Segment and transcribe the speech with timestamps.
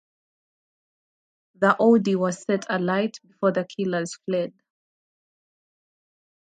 [1.59, 4.51] The Audi was set alight before the killers fled.